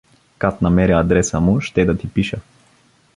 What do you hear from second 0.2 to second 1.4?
Кат намеря адреса